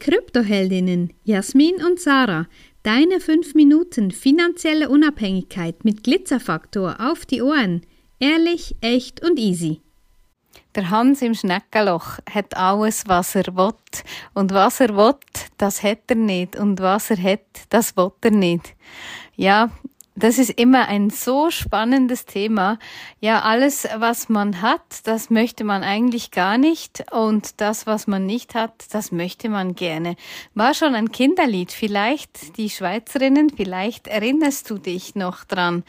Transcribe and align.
Kryptoheldinnen 0.00 1.12
Jasmin 1.24 1.76
und 1.84 2.00
Sarah. 2.00 2.46
Deine 2.82 3.20
5 3.20 3.54
Minuten 3.54 4.10
finanzielle 4.10 4.88
Unabhängigkeit 4.88 5.84
mit 5.84 6.02
Glitzerfaktor 6.02 6.96
auf 6.98 7.26
die 7.26 7.42
Ohren. 7.42 7.82
Ehrlich, 8.18 8.74
echt 8.80 9.22
und 9.22 9.38
easy. 9.38 9.82
Der 10.74 10.88
Hans 10.88 11.20
im 11.20 11.34
Schneckenloch 11.34 12.18
hat 12.30 12.56
alles, 12.56 13.04
was 13.06 13.34
er 13.34 13.54
will. 13.54 13.74
Und 14.32 14.52
was 14.52 14.80
er 14.80 14.96
will, 14.96 15.16
das 15.58 15.82
hat 15.82 16.02
er 16.08 16.16
nicht. 16.16 16.56
Und 16.56 16.80
was 16.80 17.10
er 17.10 17.22
hat, 17.22 17.46
das 17.68 17.94
will 17.96 18.10
er 18.22 18.30
nicht. 18.30 18.74
Ja, 19.36 19.70
das 20.20 20.38
ist 20.38 20.50
immer 20.50 20.88
ein 20.88 21.10
so 21.10 21.50
spannendes 21.50 22.26
Thema. 22.26 22.78
Ja, 23.20 23.40
alles, 23.40 23.88
was 23.96 24.28
man 24.28 24.62
hat, 24.62 24.82
das 25.04 25.30
möchte 25.30 25.64
man 25.64 25.82
eigentlich 25.82 26.30
gar 26.30 26.58
nicht. 26.58 27.04
Und 27.10 27.60
das, 27.60 27.86
was 27.86 28.06
man 28.06 28.26
nicht 28.26 28.54
hat, 28.54 28.72
das 28.92 29.12
möchte 29.12 29.48
man 29.48 29.74
gerne. 29.74 30.16
War 30.54 30.74
schon 30.74 30.94
ein 30.94 31.10
Kinderlied. 31.10 31.72
Vielleicht 31.72 32.56
die 32.56 32.70
Schweizerinnen, 32.70 33.50
vielleicht 33.50 34.06
erinnerst 34.06 34.70
du 34.70 34.78
dich 34.78 35.14
noch 35.14 35.44
dran. 35.44 35.84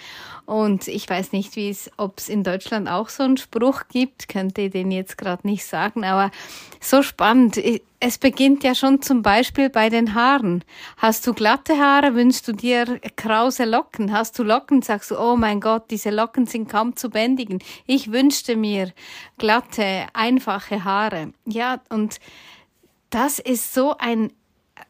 Und 0.46 0.88
ich 0.88 1.10
weiß 1.10 1.32
nicht, 1.34 1.56
wie 1.56 1.70
es, 1.70 1.92
ob 1.98 2.20
es 2.20 2.30
in 2.30 2.44
Deutschland 2.44 2.90
auch 2.90 3.10
so 3.10 3.24
einen 3.24 3.38
Spruch 3.38 3.84
gibt, 3.90 4.30
könnte 4.30 4.62
ich 4.62 4.72
den 4.72 4.92
jetzt 4.92 5.18
gerade 5.18 5.46
nicht 5.48 5.66
sagen, 5.66 6.04
aber 6.04 6.32
so 6.80 7.04
spannend. 7.04 7.60
Es 8.04 8.18
beginnt 8.18 8.64
ja 8.64 8.74
schon 8.74 9.04
zum 9.04 9.22
Beispiel 9.22 9.70
bei 9.70 9.90
den 9.90 10.16
Haaren. 10.16 10.64
Hast 10.98 11.28
du 11.28 11.36
glatte 11.36 11.78
Haare, 11.78 12.16
wünschst 12.16 12.48
du 12.48 12.52
dir 12.52 13.00
krause 13.16 13.64
Locken. 13.66 14.12
Hast 14.12 14.40
du 14.40 14.44
Locken, 14.44 14.82
sagst 14.82 15.12
du, 15.12 15.20
oh 15.20 15.36
mein 15.36 15.62
Gott, 15.62 15.92
diese 15.92 16.10
Locken 16.10 16.48
sind 16.48 16.68
kaum 16.68 16.96
zu 16.96 17.12
bändigen. 17.12 17.60
Ich 17.86 18.12
wünschte 18.12 18.56
mir 18.56 18.92
glatte, 19.38 20.08
einfache 20.14 20.84
Haare. 20.84 21.32
Ja, 21.46 21.80
und 21.90 22.18
das 23.12 23.38
ist 23.38 23.74
so 23.76 23.96
ein 24.00 24.32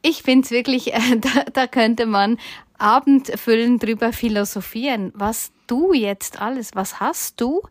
ich 0.02 0.24
finde 0.24 0.46
es 0.46 0.52
wirklich, 0.52 0.86
da, 1.18 1.44
da 1.52 1.68
könnte 1.68 2.06
man 2.06 2.38
Abendfüllen 2.78 3.78
drüber 3.78 4.14
philosophieren, 4.14 5.12
was 5.14 5.52
du 5.68 5.94
jetzt 5.94 6.42
alles, 6.42 6.72
was 6.76 7.02
hast 7.02 7.42
du, 7.42 7.62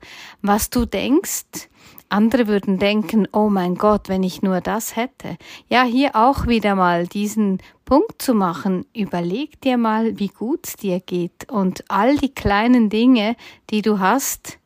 was 0.42 0.69
du 0.69 0.84
denkst. 0.84 1.69
Andere 2.11 2.47
würden 2.47 2.78
denken, 2.78 3.27
oh 3.33 3.48
mein 3.48 3.77
Gott, 3.77 4.08
wenn 4.08 4.22
ich 4.22 4.42
nur 4.42 4.61
das 4.61 4.97
hätte. 4.97 5.36
Ja, 5.69 5.84
hier 5.84 6.14
auch 6.14 6.47
wieder 6.47 6.75
mal 6.75 7.06
diesen 7.06 7.58
Punkt 7.84 8.20
zu 8.20 8.34
machen. 8.34 8.84
Überleg 8.94 9.61
dir 9.61 9.78
mal, 9.78 10.19
wie 10.19 10.28
gut 10.28 10.66
es 10.66 10.77
dir 10.77 11.00
geht 11.00 11.50
und 11.50 11.84
all 11.88 12.16
die 12.16 12.33
kleinen 12.33 12.91
Dinge, 12.91 13.36
die 13.70 13.83
du 13.83 13.98
hast, 13.98 14.59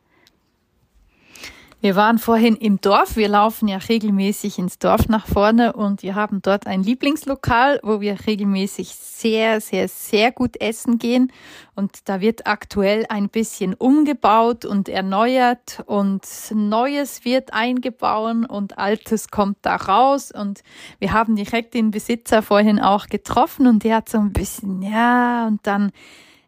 wir 1.85 1.95
waren 1.95 2.17
vorhin 2.17 2.55
im 2.55 2.81
Dorf. 2.81 3.15
Wir 3.15 3.27
laufen 3.29 3.67
ja 3.67 3.77
regelmäßig 3.77 4.57
ins 4.57 4.79
Dorf 4.79 5.07
nach 5.07 5.27
vorne 5.27 5.73
und 5.73 6.01
wir 6.01 6.15
haben 6.15 6.41
dort 6.41 6.65
ein 6.65 6.81
Lieblingslokal, 6.81 7.79
wo 7.83 8.01
wir 8.01 8.25
regelmäßig 8.25 8.95
sehr, 8.95 9.61
sehr, 9.61 9.87
sehr 9.87 10.31
gut 10.31 10.59
essen 10.59 10.97
gehen. 10.97 11.31
Und 11.75 12.09
da 12.09 12.21
wird 12.21 12.47
aktuell 12.47 13.05
ein 13.09 13.29
bisschen 13.29 13.75
umgebaut 13.75 14.65
und 14.65 14.89
erneuert 14.89 15.83
und 15.85 16.23
Neues 16.55 17.23
wird 17.23 17.53
eingebaut 17.53 18.49
und 18.49 18.79
Altes 18.79 19.27
kommt 19.27 19.57
da 19.61 19.75
raus. 19.75 20.31
Und 20.31 20.63
wir 20.97 21.13
haben 21.13 21.35
direkt 21.35 21.75
den 21.75 21.91
Besitzer 21.91 22.41
vorhin 22.41 22.79
auch 22.79 23.05
getroffen 23.05 23.67
und 23.67 23.83
der 23.83 23.97
hat 23.97 24.09
so 24.09 24.17
ein 24.17 24.33
bisschen, 24.33 24.81
ja, 24.81 25.45
und 25.45 25.59
dann 25.67 25.91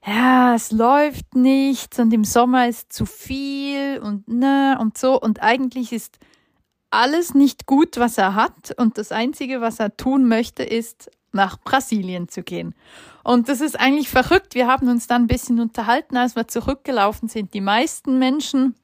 ja, 0.07 0.55
es 0.55 0.71
läuft 0.71 1.35
nichts 1.35 1.99
und 1.99 2.13
im 2.13 2.23
Sommer 2.23 2.69
ist 2.69 2.93
zu 2.93 3.05
viel 3.05 3.99
und 3.99 4.27
ne 4.27 4.77
und 4.79 4.97
so 4.97 5.19
und 5.19 5.41
eigentlich 5.41 5.91
ist 5.91 6.17
alles 6.89 7.33
nicht 7.33 7.65
gut, 7.65 7.97
was 7.97 8.17
er 8.17 8.33
hat 8.33 8.73
und 8.77 8.97
das 8.97 9.11
einzige, 9.11 9.59
was 9.59 9.79
er 9.79 9.97
tun 9.97 10.27
möchte, 10.27 10.63
ist 10.63 11.11
nach 11.33 11.59
Brasilien 11.59 12.29
zu 12.29 12.41
gehen. 12.41 12.73
Und 13.23 13.49
das 13.49 13.59
ist 13.59 13.77
eigentlich 13.77 14.09
verrückt. 14.09 14.55
Wir 14.55 14.67
haben 14.67 14.87
uns 14.87 15.07
dann 15.07 15.23
ein 15.23 15.27
bisschen 15.27 15.59
unterhalten, 15.59 16.15
als 16.15 16.37
wir 16.37 16.47
zurückgelaufen 16.47 17.27
sind. 17.27 17.53
Die 17.53 17.61
meisten 17.61 18.17
Menschen 18.17 18.75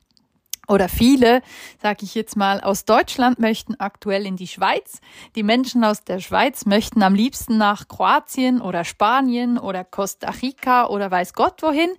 oder 0.74 0.90
viele, 0.90 1.44
sage 1.82 2.00
ich 2.02 2.16
jetzt 2.16 2.36
mal, 2.36 2.60
aus 2.60 2.84
Deutschland 2.84 3.38
möchten 3.38 3.76
aktuell 3.80 4.26
in 4.26 4.38
die 4.38 4.48
Schweiz. 4.48 5.02
Die 5.36 5.44
Menschen 5.44 5.84
aus 5.84 6.04
der 6.04 6.20
Schweiz 6.20 6.66
möchten 6.66 7.04
am 7.04 7.14
liebsten 7.14 7.60
nach 7.60 7.88
Kroatien 7.88 8.60
oder 8.60 8.84
Spanien 8.84 9.60
oder 9.60 9.84
Costa 9.84 10.32
Rica 10.42 10.88
oder 10.88 11.12
weiß 11.12 11.36
Gott 11.36 11.62
wohin. 11.62 11.92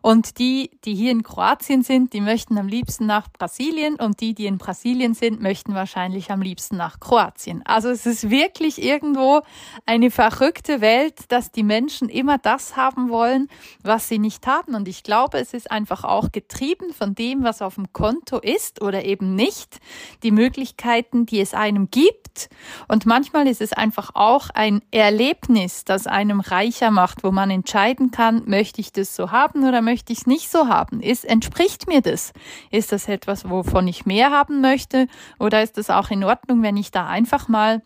Und 0.00 0.38
die, 0.38 0.70
die 0.86 0.94
hier 0.94 1.10
in 1.10 1.22
Kroatien 1.22 1.82
sind, 1.82 2.14
die 2.14 2.22
möchten 2.22 2.56
am 2.56 2.68
liebsten 2.68 3.04
nach 3.04 3.28
Brasilien 3.30 3.96
und 3.96 4.22
die, 4.22 4.34
die 4.34 4.46
in 4.46 4.56
Brasilien 4.56 5.12
sind, 5.12 5.42
möchten 5.42 5.74
wahrscheinlich 5.74 6.30
am 6.30 6.40
liebsten 6.40 6.78
nach 6.78 7.00
Kroatien. 7.00 7.62
Also 7.66 7.90
es 7.90 8.06
ist 8.06 8.30
wirklich 8.30 8.82
irgendwo 8.82 9.42
eine 9.84 10.10
verrückte 10.10 10.80
Welt, 10.80 11.16
dass 11.28 11.52
die 11.52 11.62
Menschen 11.62 12.08
immer 12.08 12.38
das 12.38 12.76
haben 12.76 13.10
wollen, 13.10 13.48
was 13.82 14.08
sie 14.08 14.18
nicht 14.18 14.46
haben. 14.46 14.74
Und 14.74 14.88
ich 14.88 15.02
glaube, 15.02 15.38
es 15.38 15.52
ist 15.52 15.70
einfach 15.70 16.04
auch 16.04 16.32
getrieben 16.32 16.94
von 16.94 17.14
dem, 17.14 17.44
was 17.44 17.60
auf 17.60 17.74
dem 17.74 17.92
Konto 17.92 18.21
Konto 18.22 18.38
ist 18.38 18.80
oder 18.80 19.04
eben 19.04 19.34
nicht, 19.34 19.80
die 20.22 20.30
Möglichkeiten, 20.30 21.26
die 21.26 21.40
es 21.40 21.54
einem 21.54 21.90
gibt. 21.90 22.48
Und 22.88 23.04
manchmal 23.04 23.46
ist 23.48 23.60
es 23.60 23.72
einfach 23.72 24.10
auch 24.14 24.48
ein 24.54 24.80
Erlebnis, 24.90 25.84
das 25.84 26.06
einem 26.06 26.40
reicher 26.40 26.90
macht, 26.90 27.24
wo 27.24 27.30
man 27.30 27.50
entscheiden 27.50 28.10
kann, 28.10 28.42
möchte 28.46 28.80
ich 28.80 28.92
das 28.92 29.16
so 29.16 29.30
haben 29.30 29.66
oder 29.66 29.82
möchte 29.82 30.12
ich 30.12 30.20
es 30.20 30.26
nicht 30.26 30.50
so 30.50 30.68
haben? 30.68 31.00
Ist, 31.00 31.24
entspricht 31.24 31.88
mir 31.88 32.00
das? 32.00 32.32
Ist 32.70 32.92
das 32.92 33.08
etwas, 33.08 33.48
wovon 33.50 33.88
ich 33.88 34.06
mehr 34.06 34.30
haben 34.30 34.60
möchte? 34.60 35.08
Oder 35.38 35.62
ist 35.62 35.76
es 35.78 35.90
auch 35.90 36.10
in 36.10 36.24
Ordnung, 36.24 36.62
wenn 36.62 36.76
ich 36.76 36.90
da 36.90 37.06
einfach 37.06 37.48
mal 37.48 37.82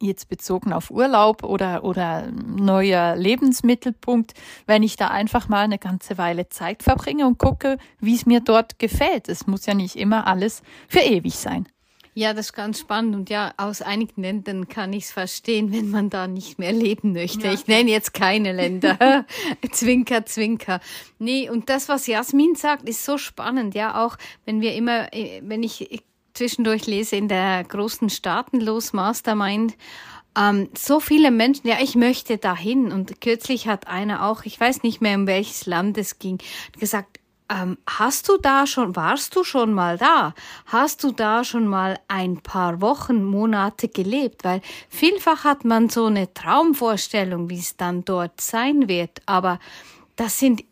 jetzt 0.00 0.28
bezogen 0.28 0.72
auf 0.72 0.90
Urlaub 0.90 1.42
oder, 1.44 1.84
oder 1.84 2.30
neuer 2.30 3.16
Lebensmittelpunkt, 3.16 4.34
wenn 4.66 4.82
ich 4.82 4.96
da 4.96 5.08
einfach 5.08 5.48
mal 5.48 5.64
eine 5.64 5.78
ganze 5.78 6.18
Weile 6.18 6.48
Zeit 6.48 6.82
verbringe 6.82 7.26
und 7.26 7.38
gucke, 7.38 7.78
wie 8.00 8.14
es 8.14 8.26
mir 8.26 8.40
dort 8.40 8.78
gefällt. 8.78 9.28
Es 9.28 9.46
muss 9.46 9.66
ja 9.66 9.74
nicht 9.74 9.96
immer 9.96 10.26
alles 10.26 10.62
für 10.88 11.00
ewig 11.00 11.34
sein. 11.34 11.66
Ja, 12.18 12.32
das 12.32 12.46
ist 12.46 12.52
ganz 12.54 12.80
spannend. 12.80 13.14
Und 13.14 13.28
ja, 13.28 13.52
aus 13.58 13.82
einigen 13.82 14.22
Ländern 14.22 14.68
kann 14.68 14.94
ich 14.94 15.04
es 15.04 15.12
verstehen, 15.12 15.70
wenn 15.70 15.90
man 15.90 16.08
da 16.08 16.26
nicht 16.26 16.58
mehr 16.58 16.72
leben 16.72 17.12
möchte. 17.12 17.46
Ja. 17.46 17.52
Ich 17.52 17.66
nenne 17.66 17.90
jetzt 17.90 18.14
keine 18.14 18.52
Länder. 18.52 19.26
zwinker, 19.70 20.24
zwinker. 20.24 20.80
Nee, 21.18 21.50
und 21.50 21.68
das, 21.68 21.90
was 21.90 22.06
Jasmin 22.06 22.54
sagt, 22.54 22.88
ist 22.88 23.04
so 23.04 23.18
spannend. 23.18 23.74
Ja, 23.74 24.02
auch 24.02 24.16
wenn 24.46 24.62
wir 24.62 24.74
immer, 24.74 25.12
äh, 25.12 25.42
wenn 25.44 25.62
ich 25.62 26.02
zwischendurch 26.36 26.86
lese 26.86 27.16
in 27.16 27.28
der 27.28 27.64
großen 27.64 28.10
Staatenlos 28.10 28.92
Mastermind, 28.92 29.74
ähm, 30.36 30.68
so 30.76 31.00
viele 31.00 31.30
Menschen, 31.30 31.66
ja, 31.66 31.76
ich 31.80 31.94
möchte 31.94 32.38
dahin. 32.38 32.92
Und 32.92 33.20
kürzlich 33.20 33.68
hat 33.68 33.88
einer 33.88 34.26
auch, 34.26 34.44
ich 34.44 34.60
weiß 34.60 34.82
nicht 34.82 35.00
mehr, 35.00 35.16
um 35.16 35.26
welches 35.26 35.66
Land 35.66 35.98
es 35.98 36.18
ging, 36.18 36.38
gesagt, 36.78 37.20
ähm, 37.48 37.78
hast 37.88 38.28
du 38.28 38.38
da 38.38 38.66
schon, 38.66 38.96
warst 38.96 39.36
du 39.36 39.44
schon 39.44 39.72
mal 39.72 39.98
da? 39.98 40.34
Hast 40.66 41.04
du 41.04 41.12
da 41.12 41.44
schon 41.44 41.66
mal 41.66 41.98
ein 42.08 42.38
paar 42.38 42.80
Wochen, 42.80 43.24
Monate 43.24 43.88
gelebt? 43.88 44.44
Weil 44.44 44.60
vielfach 44.88 45.44
hat 45.44 45.64
man 45.64 45.88
so 45.88 46.06
eine 46.06 46.32
Traumvorstellung, 46.34 47.48
wie 47.48 47.58
es 47.58 47.76
dann 47.76 48.04
dort 48.04 48.40
sein 48.40 48.88
wird. 48.88 49.22
Aber 49.26 49.60
das 50.16 50.38
sind 50.38 50.64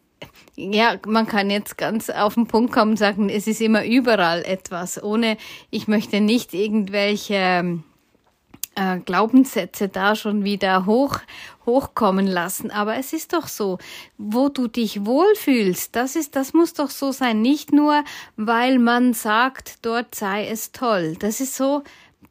ja, 0.56 0.96
man 1.06 1.26
kann 1.26 1.50
jetzt 1.50 1.76
ganz 1.76 2.10
auf 2.10 2.34
den 2.34 2.46
Punkt 2.46 2.72
kommen 2.72 2.92
und 2.92 2.96
sagen, 2.96 3.28
es 3.28 3.46
ist 3.46 3.60
immer 3.60 3.84
überall 3.84 4.42
etwas, 4.44 5.02
ohne, 5.02 5.36
ich 5.70 5.88
möchte 5.88 6.20
nicht 6.20 6.54
irgendwelche 6.54 7.82
äh, 8.76 8.98
Glaubenssätze 9.00 9.88
da 9.88 10.14
schon 10.14 10.44
wieder 10.44 10.86
hoch, 10.86 11.18
hochkommen 11.66 12.26
lassen. 12.26 12.70
Aber 12.70 12.96
es 12.96 13.12
ist 13.12 13.32
doch 13.32 13.48
so, 13.48 13.78
wo 14.18 14.48
du 14.48 14.68
dich 14.68 15.04
wohlfühlst, 15.04 15.94
das 15.96 16.16
ist, 16.16 16.36
das 16.36 16.52
muss 16.52 16.74
doch 16.74 16.90
so 16.90 17.12
sein. 17.12 17.42
Nicht 17.42 17.72
nur, 17.72 18.04
weil 18.36 18.78
man 18.78 19.12
sagt, 19.12 19.78
dort 19.82 20.14
sei 20.14 20.46
es 20.48 20.72
toll. 20.72 21.16
Das 21.18 21.40
ist 21.40 21.56
so, 21.56 21.82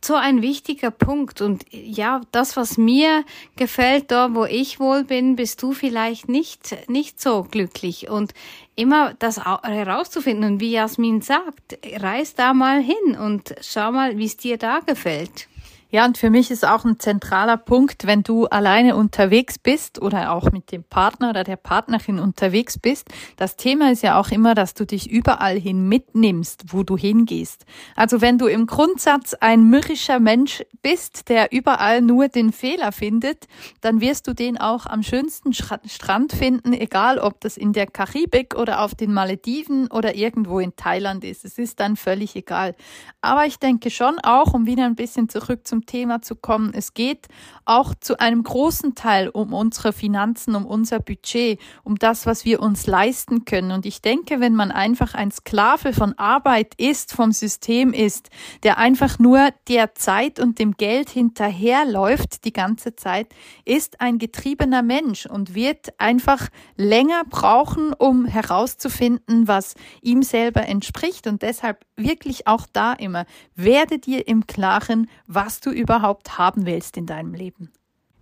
so 0.06 0.16
ein 0.16 0.41
wichtiger 0.41 0.91
Punkt. 0.91 1.41
Und 1.41 1.66
ja, 1.72 2.22
das, 2.31 2.58
was 2.58 2.77
mir 2.77 3.24
gefällt, 3.56 4.12
da 4.12 4.33
wo 4.33 4.45
ich 4.45 4.80
wohl 4.80 5.04
bin, 5.04 5.36
bist 5.36 5.62
du 5.62 5.74
vielleicht 5.74 6.30
nicht, 6.30 6.89
nicht 6.89 7.22
so 7.22 7.44
glücklich. 7.44 8.10
Und 8.10 8.33
immer 8.75 9.13
das 9.16 9.44
herauszufinden. 9.45 10.54
Und 10.54 10.60
wie 10.60 10.72
Jasmin 10.72 11.22
sagt, 11.22 11.77
reis 11.98 12.36
da 12.36 12.54
mal 12.54 12.81
hin 12.81 13.18
und 13.18 13.56
schau 13.62 13.92
mal, 13.92 14.18
wie 14.18 14.25
es 14.25 14.38
dir 14.38 14.57
da 14.57 14.80
gefällt. 14.80 15.48
Ja, 15.94 16.06
und 16.06 16.18
für 16.18 16.31
mich 16.31 16.50
ist 16.50 16.68
auch 16.68 16.86
ein 16.86 17.00
zentraler 17.00 17.56
Punkt, 17.56 18.07
wenn 18.07 18.24
du 18.24 18.48
alleine 18.48 18.95
unterwegs 18.95 19.60
bist 19.60 20.01
oder 20.01 20.31
auch 20.31 20.51
mit 20.51 20.72
dem 20.72 20.84
Partner 20.84 21.30
oder 21.30 21.44
der 21.44 21.56
Partnerin 21.56 22.18
unterwegs 22.18 22.80
bist. 22.80 23.10
Das 23.38 23.57
Thema 23.57 23.92
ist 23.92 24.01
ja 24.01 24.19
auch 24.19 24.31
immer, 24.31 24.56
dass 24.56 24.74
du 24.74 24.88
dich 24.88 25.12
überall 25.12 25.60
hin 25.60 25.88
mitnimmst, 25.88 26.74
wo 26.74 26.81
du 26.81 26.98
hingehst. 26.98 27.68
Also 27.95 28.22
wenn 28.22 28.40
du 28.40 28.48
im 28.48 28.66
Grundsatz 28.66 29.36
ein 29.36 29.69
mürrischer 29.69 30.19
Mensch 30.19 30.63
bist, 30.81 31.30
der 31.30 31.51
überall 31.51 32.01
nur 32.01 32.28
den 32.28 32.54
Fehler 32.54 32.92
findet, 32.92 33.46
dann 33.81 34.01
wirst 34.01 34.25
du 34.28 34.34
den 34.34 34.57
auch 34.57 34.88
am 34.88 35.04
schönsten 35.04 35.54
Strand 35.54 36.34
finden, 36.34 36.74
egal 36.74 37.19
ob 37.19 37.39
das 37.42 37.56
in 37.56 37.72
der 37.72 37.86
Karibik 37.86 38.56
oder 38.56 38.81
auf 38.81 38.96
den 38.96 39.13
Malediven 39.13 39.92
oder 39.92 40.16
irgendwo 40.16 40.57
in 40.57 40.75
Thailand 40.75 41.24
ist. 41.24 41.46
Es 41.46 41.60
ist 41.60 41.80
dann 41.80 41.98
völlig 41.98 42.36
egal. 42.36 42.74
Aber 43.22 43.46
ich 43.46 43.60
denke 43.60 43.92
schon 43.92 44.18
auch, 44.24 44.56
um 44.56 44.66
wieder 44.66 44.86
ein 44.86 44.96
bisschen 44.96 45.30
zurück 45.30 45.68
zum 45.68 45.82
Thema 45.85 46.21
zu 46.21 46.35
kommen. 46.35 46.74
Es 46.74 46.94
geht 46.94 47.27
auch 47.65 47.94
zu 48.00 48.19
einem 48.19 48.44
großen 48.44 48.95
Teil 48.95 49.30
um 49.30 49.53
unsere 49.53 49.94
Finanzen, 49.94 50.56
um 50.56 50.65
unser 50.65 51.00
Budget, 51.00 51.59
um 51.83 51.95
das, 51.95 52.25
was 52.25 52.45
wir 52.45 52.62
uns 52.62 52.88
leisten 52.88 53.45
können. 53.45 53.71
Und 53.71 53.85
ich 53.85 54.01
denke, 54.01 54.39
wenn 54.39 54.56
man 54.56 54.71
einfach 54.71 55.13
ein 55.13 55.31
Sklave 55.31 55.94
von 55.94 56.18
Arbeit 56.18 56.74
ist, 56.77 57.13
vom 57.13 57.31
System 57.31 57.94
ist, 57.94 58.30
der 58.63 58.77
einfach 58.77 59.19
nur 59.19 59.50
der 59.68 59.95
Zeit 59.95 60.39
und 60.39 60.59
dem 60.59 60.74
Geld 60.74 61.09
hinterherläuft 61.09 62.45
die 62.45 62.53
ganze 62.53 62.95
Zeit, 62.95 63.27
ist 63.65 64.01
ein 64.01 64.18
getriebener 64.18 64.81
Mensch 64.81 65.25
und 65.25 65.56
wird 65.56 65.94
einfach 66.00 66.50
länger 66.75 67.24
brauchen, 67.29 67.94
um 67.94 68.25
herauszufinden, 68.25 69.47
was 69.47 69.75
ihm 70.01 70.24
selber 70.24 70.68
entspricht. 70.68 71.27
Und 71.27 71.41
deshalb 71.41 71.86
wirklich 71.95 72.48
auch 72.48 72.66
da 72.72 72.94
immer, 72.94 73.25
werde 73.56 74.00
dir 74.00 74.28
im 74.28 74.48
Klaren, 74.48 75.10
was 75.28 75.60
du 75.60 75.72
überhaupt 75.72 76.38
haben 76.38 76.66
willst 76.66 76.98
in 76.98 77.06
deinem 77.06 77.34
Leben. 77.34 77.72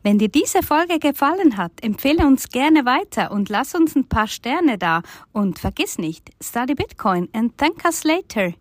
Wenn 0.03 0.18
dir 0.18 0.29
diese 0.29 0.63
Folge 0.63 0.97
gefallen 0.97 1.57
hat, 1.57 1.73
empfehle 1.83 2.25
uns 2.25 2.50
gerne 2.50 2.85
weiter 2.85 3.31
und 3.31 3.50
lass 3.50 3.75
uns 3.75 3.95
ein 3.95 4.07
paar 4.07 4.27
Sterne 4.27 4.79
da. 4.79 5.03
Und 5.31 5.59
vergiss 5.59 6.00
nicht, 6.00 6.31
study 6.41 6.73
Bitcoin 6.73 7.29
and 7.33 7.56
thank 7.57 7.85
us 7.85 8.03
later. 8.03 8.53